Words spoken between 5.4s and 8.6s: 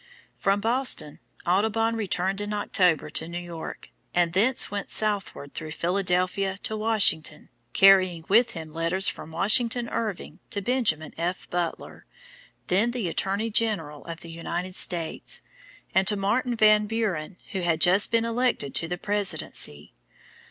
through Philadelphia to Washington, carrying with